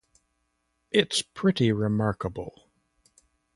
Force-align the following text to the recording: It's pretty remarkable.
It's 0.89 1.21
pretty 1.21 1.71
remarkable. 1.71 2.71